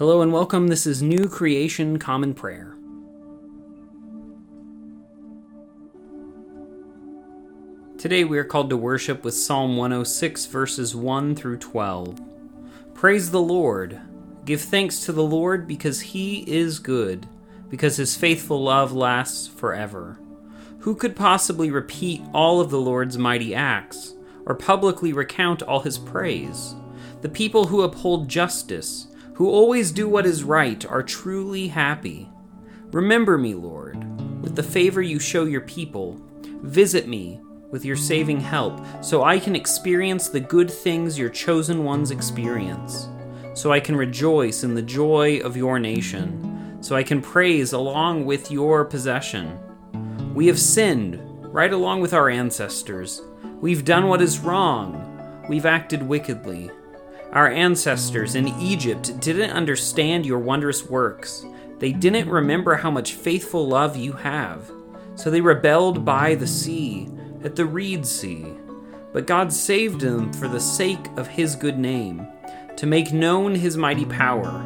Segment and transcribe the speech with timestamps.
[0.00, 0.68] Hello and welcome.
[0.68, 2.74] This is New Creation Common Prayer.
[7.98, 12.18] Today we are called to worship with Psalm 106, verses 1 through 12.
[12.94, 14.00] Praise the Lord.
[14.46, 17.28] Give thanks to the Lord because he is good,
[17.68, 20.18] because his faithful love lasts forever.
[20.78, 24.14] Who could possibly repeat all of the Lord's mighty acts,
[24.46, 26.74] or publicly recount all his praise?
[27.20, 29.08] The people who uphold justice,
[29.40, 32.28] who always do what is right, are truly happy.
[32.92, 33.96] Remember me, Lord,
[34.42, 36.20] with the favor you show your people.
[36.44, 37.40] Visit me
[37.70, 43.08] with your saving help, so I can experience the good things your chosen ones experience,
[43.54, 48.26] so I can rejoice in the joy of your nation, so I can praise along
[48.26, 49.58] with your possession.
[50.34, 53.22] We have sinned, right along with our ancestors.
[53.62, 55.42] We've done what is wrong.
[55.48, 56.70] We've acted wickedly.
[57.32, 61.46] Our ancestors in Egypt didn't understand your wondrous works.
[61.78, 64.68] They didn't remember how much faithful love you have.
[65.14, 67.08] So they rebelled by the sea
[67.44, 68.46] at the Reed Sea.
[69.12, 72.26] But God saved them for the sake of his good name,
[72.76, 74.64] to make known his mighty power.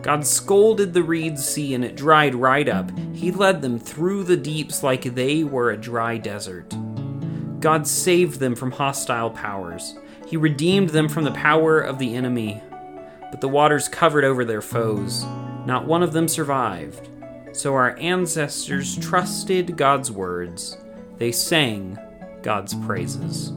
[0.00, 2.90] God scolded the Reed Sea and it dried right up.
[3.12, 6.74] He led them through the deeps like they were a dry desert.
[7.60, 9.94] God saved them from hostile powers.
[10.28, 12.62] He redeemed them from the power of the enemy.
[13.30, 15.24] But the waters covered over their foes.
[15.64, 17.08] Not one of them survived.
[17.52, 20.76] So our ancestors trusted God's words.
[21.16, 21.98] They sang
[22.42, 23.54] God's praises.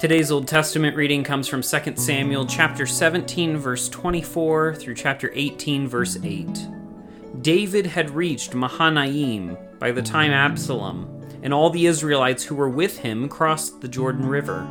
[0.00, 5.86] Today's Old Testament reading comes from 2 Samuel chapter 17 verse 24 through chapter 18
[5.86, 6.68] verse 8.
[7.42, 11.13] David had reached Mahanaim by the time Absalom
[11.44, 14.66] and all the Israelites who were with him crossed the Jordan River.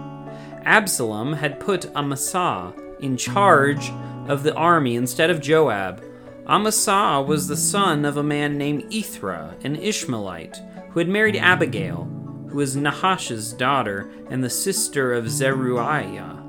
[0.65, 3.91] Absalom had put Amasa in charge
[4.27, 6.03] of the army instead of Joab,
[6.47, 10.57] Amasa was the son of a man named Ithra, an Ishmaelite,
[10.89, 12.03] who had married Abigail,
[12.49, 16.43] who was Nahash's daughter and the sister of Zeruiah,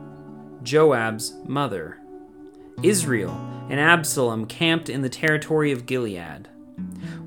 [0.65, 1.99] Joab's mother.
[2.83, 3.31] Israel
[3.71, 6.49] and Absalom camped in the territory of Gilead.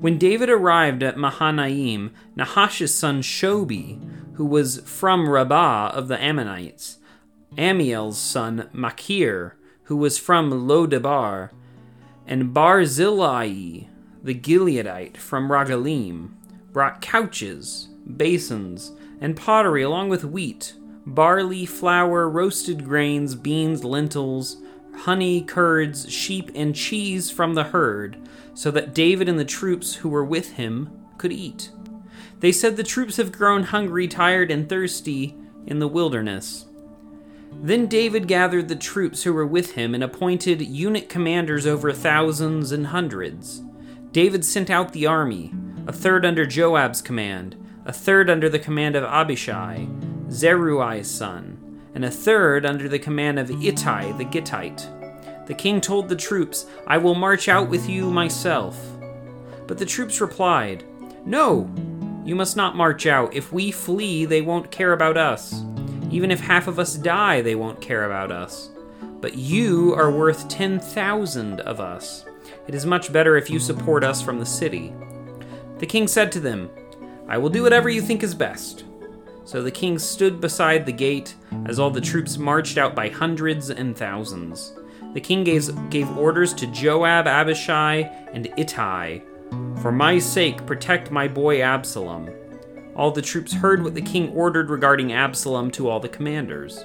[0.00, 4.00] When David arrived at Mahanaim, Nahash's son Shobi,
[4.34, 6.98] who was from Rabbah of the Ammonites,
[7.56, 11.50] Amiel's son Machir, who was from Lodebar,
[12.26, 13.86] and Barzillai,
[14.22, 16.34] the Gileadite from Rogelim,
[16.72, 20.74] brought couches, basins, and pottery along with wheat,
[21.06, 24.58] barley, flour, roasted grains, beans, lentils,
[25.00, 28.16] honey, curds, sheep, and cheese from the herd,
[28.54, 31.70] so that David and the troops who were with him could eat.
[32.40, 35.36] They said the troops have grown hungry, tired, and thirsty
[35.66, 36.66] in the wilderness.
[37.52, 42.72] Then David gathered the troops who were with him and appointed unit commanders over thousands
[42.72, 43.62] and hundreds.
[44.12, 45.52] David sent out the army,
[45.86, 49.88] a third under Joab's command, a third under the command of Abishai,
[50.30, 51.57] Zeruiah's son,
[51.94, 54.86] and a third under the command of Ittai the Gittite.
[55.46, 58.78] The king told the troops, I will march out with you myself.
[59.66, 60.84] But the troops replied,
[61.24, 61.70] No,
[62.24, 63.34] you must not march out.
[63.34, 65.62] If we flee, they won't care about us.
[66.10, 68.70] Even if half of us die, they won't care about us.
[69.20, 72.24] But you are worth 10,000 of us.
[72.66, 74.92] It is much better if you support us from the city.
[75.78, 76.70] The king said to them,
[77.26, 78.84] I will do whatever you think is best.
[79.48, 83.70] So the king stood beside the gate as all the troops marched out by hundreds
[83.70, 84.74] and thousands.
[85.14, 88.00] The king gave, gave orders to Joab, Abishai,
[88.34, 89.20] and Ittai
[89.80, 92.28] For my sake, protect my boy Absalom.
[92.94, 96.84] All the troops heard what the king ordered regarding Absalom to all the commanders.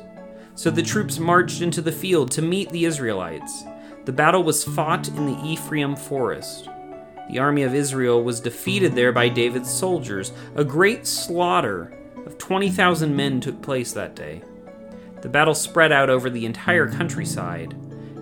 [0.55, 3.65] So the troops marched into the field to meet the Israelites.
[4.05, 6.69] The battle was fought in the Ephraim forest.
[7.29, 10.31] The army of Israel was defeated there by David's soldiers.
[10.55, 11.91] A great slaughter
[12.25, 14.41] of 20,000 men took place that day.
[15.21, 17.73] The battle spread out over the entire countryside,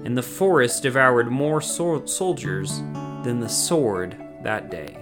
[0.06, 2.82] and the forest devoured more so- soldiers
[3.24, 4.98] than the sword that day.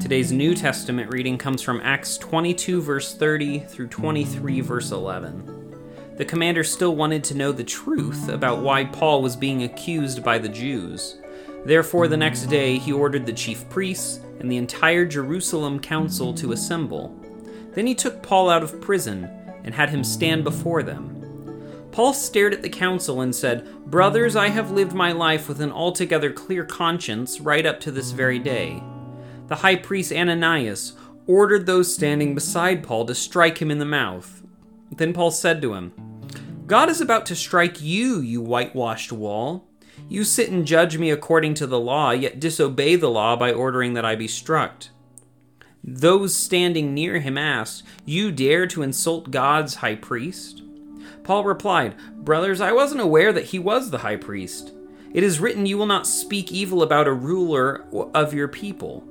[0.00, 5.54] Today's New Testament reading comes from Acts 22, verse 30 through 23, verse 11.
[6.18, 10.38] The commander still wanted to know the truth about why Paul was being accused by
[10.38, 11.16] the Jews.
[11.64, 16.52] Therefore, the next day, he ordered the chief priests and the entire Jerusalem council to
[16.52, 17.14] assemble.
[17.72, 19.28] Then he took Paul out of prison
[19.64, 21.10] and had him stand before them.
[21.90, 25.70] Paul stared at the council and said, Brothers, I have lived my life with an
[25.70, 28.82] altogether clear conscience right up to this very day.
[29.46, 30.94] The high priest Ananias
[31.26, 34.42] ordered those standing beside Paul to strike him in the mouth.
[34.90, 35.92] Then Paul said to him,
[36.66, 39.68] God is about to strike you, you whitewashed wall.
[40.08, 43.94] You sit and judge me according to the law, yet disobey the law by ordering
[43.94, 44.84] that I be struck.
[45.82, 50.62] Those standing near him asked, You dare to insult God's high priest?
[51.24, 54.72] Paul replied, Brothers, I wasn't aware that he was the high priest.
[55.12, 57.84] It is written, You will not speak evil about a ruler
[58.14, 59.04] of your people.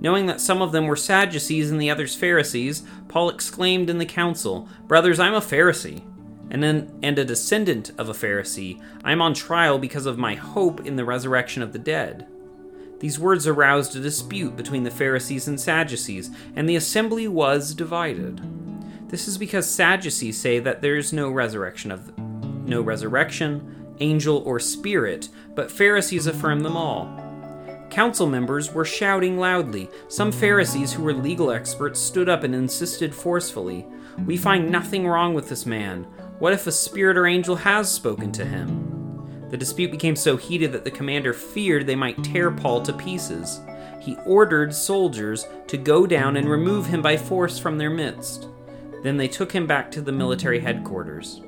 [0.00, 4.06] Knowing that some of them were Sadducees and the others Pharisees, Paul exclaimed in the
[4.06, 6.02] council, Brothers, I'm a Pharisee,
[6.54, 8.80] and, an, and a descendant of a Pharisee.
[9.02, 12.28] I am on trial because of my hope in the resurrection of the dead.
[13.00, 18.40] These words aroused a dispute between the Pharisees and Sadducees, and the assembly was divided.
[19.08, 24.60] This is because Sadducees say that there is no resurrection of no resurrection, angel or
[24.60, 27.20] spirit, but Pharisees affirm them all.
[27.90, 29.90] Council members were shouting loudly.
[30.06, 33.84] Some Pharisees who were legal experts stood up and insisted forcefully,
[34.24, 36.06] "We find nothing wrong with this man.
[36.38, 40.72] What if a spirit or angel has spoken to him?" The dispute became so heated
[40.72, 43.60] that the commander feared they might tear Paul to pieces.
[44.00, 48.48] He ordered soldiers to go down and remove him by force from their midst.
[49.02, 51.40] Then they took him back to the military headquarters.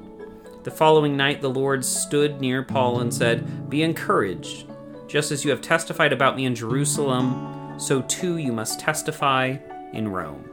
[0.62, 4.66] The following night, the Lord stood near Paul and said, Be encouraged.
[5.06, 9.56] Just as you have testified about me in Jerusalem, so too you must testify
[9.92, 10.48] in Rome.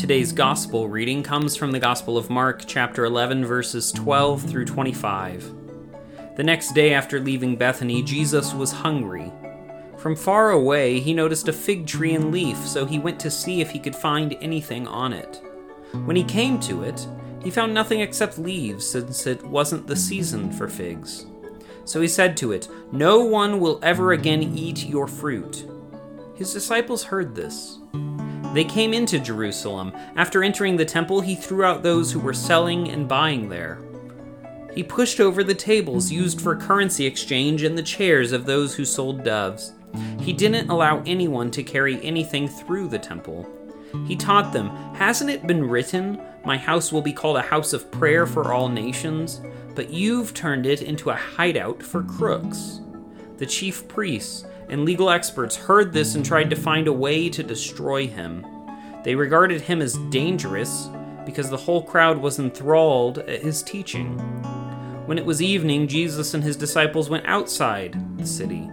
[0.00, 5.52] Today's gospel reading comes from the Gospel of Mark, chapter 11, verses 12 through 25.
[6.38, 9.30] The next day after leaving Bethany, Jesus was hungry.
[9.98, 13.60] From far away, he noticed a fig tree in leaf, so he went to see
[13.60, 15.42] if he could find anything on it.
[16.06, 17.06] When he came to it,
[17.44, 21.26] he found nothing except leaves, since it wasn't the season for figs.
[21.84, 25.66] So he said to it, No one will ever again eat your fruit.
[26.36, 27.76] His disciples heard this.
[28.52, 29.92] They came into Jerusalem.
[30.16, 33.78] After entering the temple, he threw out those who were selling and buying there.
[34.74, 38.84] He pushed over the tables used for currency exchange and the chairs of those who
[38.84, 39.72] sold doves.
[40.20, 43.48] He didn't allow anyone to carry anything through the temple.
[44.06, 47.90] He taught them, Hasn't it been written, My house will be called a house of
[47.90, 49.40] prayer for all nations?
[49.74, 52.80] But you've turned it into a hideout for crooks.
[53.38, 57.42] The chief priests and legal experts heard this and tried to find a way to
[57.42, 58.46] destroy him.
[59.02, 60.88] They regarded him as dangerous
[61.26, 64.16] because the whole crowd was enthralled at his teaching.
[65.06, 68.70] When it was evening, Jesus and his disciples went outside the city.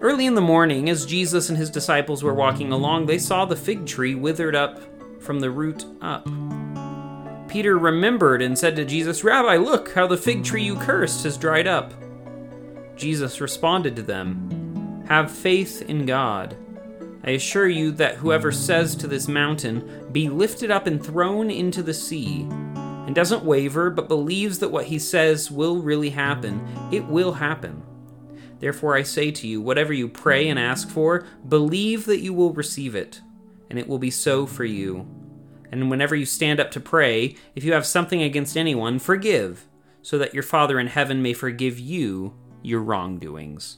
[0.00, 3.56] Early in the morning, as Jesus and his disciples were walking along, they saw the
[3.56, 4.80] fig tree withered up
[5.20, 6.28] from the root up.
[7.48, 11.36] Peter remembered and said to Jesus, Rabbi, look how the fig tree you cursed has
[11.36, 11.92] dried up.
[12.96, 14.61] Jesus responded to them,
[15.12, 16.56] Have faith in God.
[17.22, 21.82] I assure you that whoever says to this mountain, Be lifted up and thrown into
[21.82, 27.04] the sea, and doesn't waver, but believes that what he says will really happen, it
[27.04, 27.82] will happen.
[28.58, 32.54] Therefore, I say to you, whatever you pray and ask for, believe that you will
[32.54, 33.20] receive it,
[33.68, 35.06] and it will be so for you.
[35.70, 39.66] And whenever you stand up to pray, if you have something against anyone, forgive,
[40.00, 42.32] so that your Father in heaven may forgive you
[42.62, 43.76] your wrongdoings.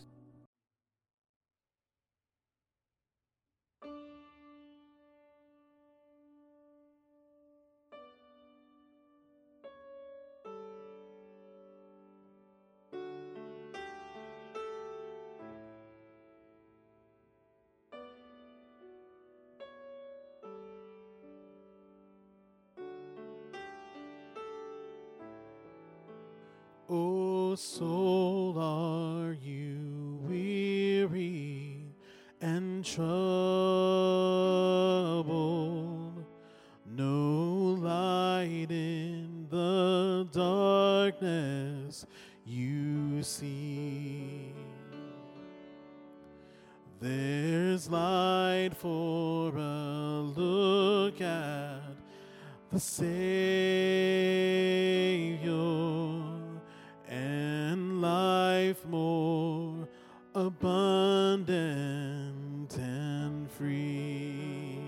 [26.97, 31.83] O soul, are you weary
[32.41, 33.05] and troubled?
[36.87, 42.07] No light in the darkness
[42.47, 44.53] you see.
[47.01, 51.97] There's light for a look at
[52.71, 53.94] the Savior
[58.75, 59.89] life more
[60.35, 61.57] abundant
[62.77, 64.81] and free.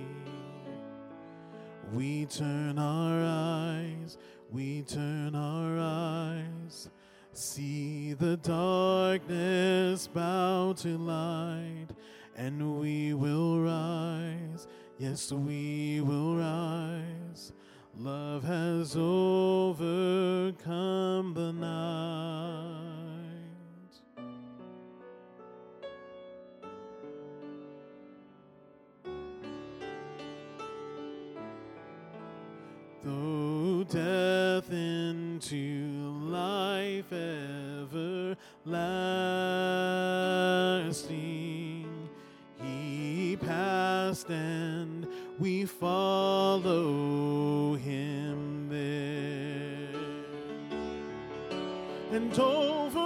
[1.92, 4.18] We turn our eyes,
[4.50, 6.90] we turn our eyes,
[7.32, 11.88] see the darkness bow to light,
[12.36, 14.66] and we will rise.
[14.98, 16.65] Yes, we will rise.
[33.06, 38.36] Through death into life everlasting.
[42.60, 45.06] He passed and
[45.38, 46.64] we follow
[47.74, 50.00] him there.
[52.10, 53.05] And over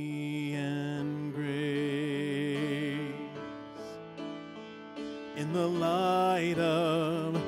[5.61, 7.39] the light of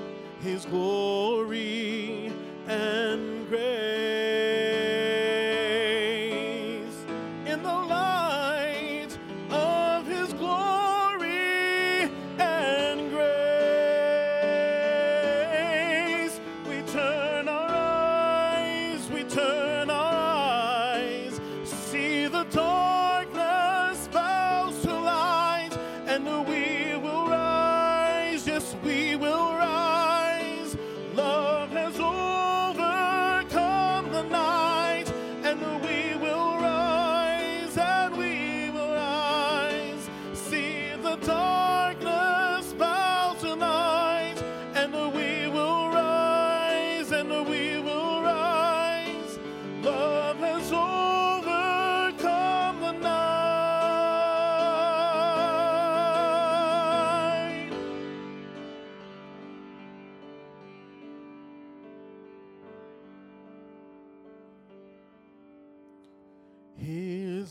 [0.43, 2.31] his glory
[2.67, 3.63] and grace.
[7.47, 9.17] In the light
[9.49, 13.23] of his glory and grace.
[16.69, 22.82] We turn our eyes, we turn our eyes, see the darkness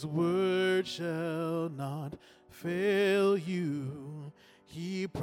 [0.02, 2.14] His word shall not
[2.50, 4.32] fail you.
[4.66, 5.22] He promised.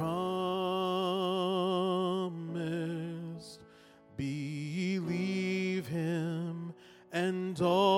[4.16, 6.72] Believe him,
[7.12, 7.89] and all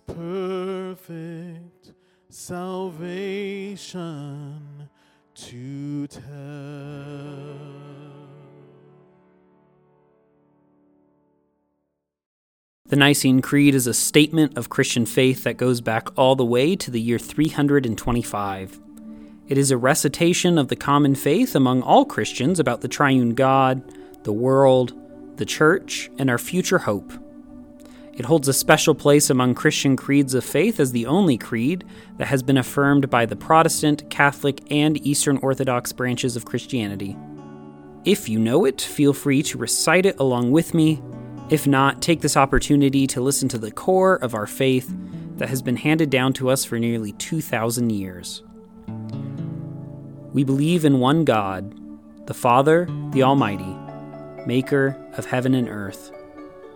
[0.00, 1.92] Perfect
[2.28, 3.78] salvation
[5.34, 6.24] to tell.
[12.86, 16.76] The Nicene Creed is a statement of Christian faith that goes back all the way
[16.76, 18.80] to the year 325.
[19.48, 23.82] It is a recitation of the common faith among all Christians about the triune God,
[24.24, 24.92] the world,
[25.36, 27.12] the church, and our future hope.
[28.16, 31.84] It holds a special place among Christian creeds of faith as the only creed
[32.16, 37.16] that has been affirmed by the Protestant, Catholic, and Eastern Orthodox branches of Christianity.
[38.04, 41.02] If you know it, feel free to recite it along with me.
[41.50, 44.94] If not, take this opportunity to listen to the core of our faith
[45.36, 48.44] that has been handed down to us for nearly 2,000 years.
[50.32, 51.74] We believe in one God,
[52.26, 53.76] the Father, the Almighty,
[54.46, 56.12] maker of heaven and earth,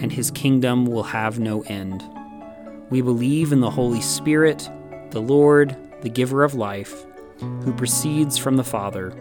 [0.00, 2.02] and his kingdom will have no end.
[2.90, 4.68] We believe in the Holy Spirit,
[5.10, 7.04] the Lord, the giver of life,
[7.38, 9.14] who proceeds from the Father.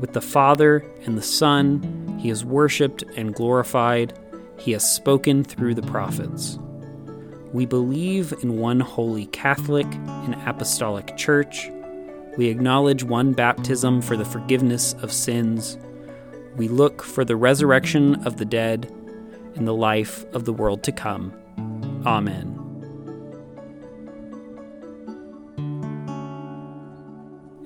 [0.00, 4.18] With the Father and the Son, he is worshiped and glorified.
[4.58, 6.58] He has spoken through the prophets.
[7.52, 11.70] We believe in one holy Catholic and Apostolic Church.
[12.36, 15.78] We acknowledge one baptism for the forgiveness of sins.
[16.56, 18.92] We look for the resurrection of the dead
[19.56, 21.32] and the life of the world to come.
[22.06, 22.60] Amen.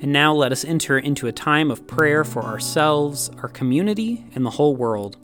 [0.01, 4.47] And now let us enter into a time of prayer for ourselves, our community, and
[4.47, 5.17] the whole world.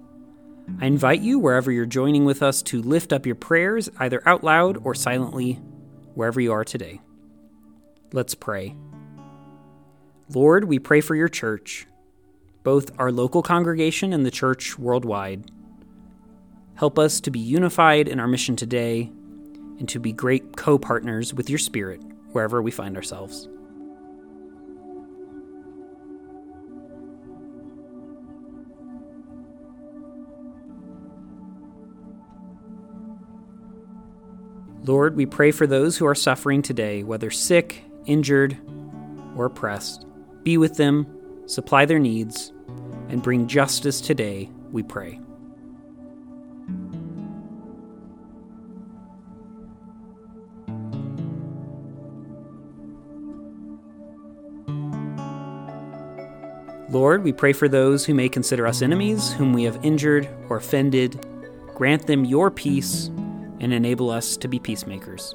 [0.81, 4.43] I invite you, wherever you're joining with us, to lift up your prayers, either out
[4.43, 5.55] loud or silently,
[6.15, 7.01] wherever you are today.
[8.13, 8.75] Let's pray.
[10.29, 11.87] Lord, we pray for your church,
[12.63, 15.51] both our local congregation and the church worldwide.
[16.77, 19.11] Help us to be unified in our mission today
[19.79, 22.01] and to be great co partners with your Spirit
[22.33, 23.49] wherever we find ourselves.
[34.85, 38.59] Lord, we pray for those who are suffering today, whether sick, injured,
[39.35, 40.07] or oppressed.
[40.43, 41.07] Be with them,
[41.47, 42.53] supply their needs,
[43.09, 45.21] and bring justice today, we pray.
[56.95, 60.59] Lord, we pray for those who may consider us enemies, whom we have injured or
[60.59, 61.27] offended.
[61.75, 63.07] Grant them your peace
[63.59, 65.35] and enable us to be peacemakers.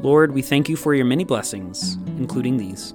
[0.00, 2.94] Lord, we thank you for your many blessings, including these.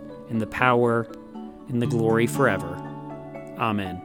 [0.31, 1.07] and the power,
[1.69, 2.75] and the glory forever.
[3.59, 4.01] Amen.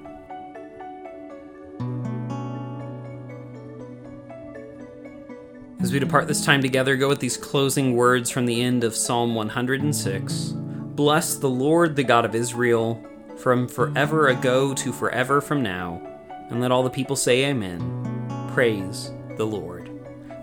[5.80, 8.96] As we depart this time together, go with these closing words from the end of
[8.96, 10.52] Psalm 106.
[10.96, 13.02] Bless the Lord, the God of Israel,
[13.36, 16.02] from forever ago to forever from now.
[16.50, 18.50] And let all the people say, Amen.
[18.52, 19.90] Praise the Lord.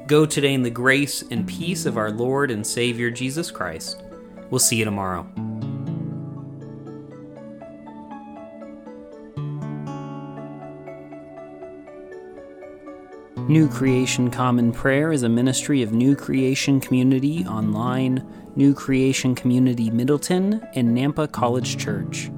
[0.08, 4.02] Go today in the grace and peace of our Lord and Savior Jesus Christ.
[4.50, 5.28] We'll see you tomorrow.
[13.48, 18.26] New Creation Common Prayer is a ministry of New Creation Community online
[18.56, 22.30] New Creation Community Middleton, and Nampa College Church.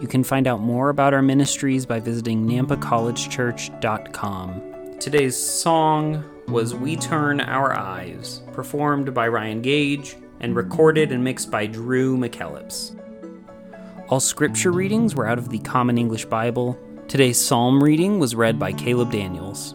[0.00, 4.98] You can find out more about our ministries by visiting nampacollegechurch.com.
[5.00, 11.50] Today's song was We Turn Our Eyes, performed by Ryan Gage and recorded and mixed
[11.50, 13.00] by Drew McKellips.
[14.10, 16.78] All scripture readings were out of the Common English Bible.
[17.08, 19.74] Today's psalm reading was read by Caleb Daniels.